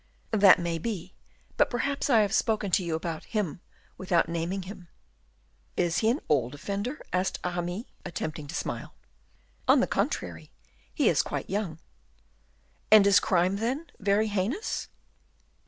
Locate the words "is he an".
5.77-6.21